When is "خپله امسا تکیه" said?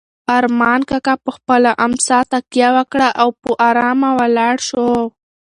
1.37-2.69